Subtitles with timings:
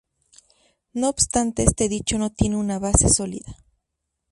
[0.93, 3.55] No obstante este dicho no tiene una base sólida.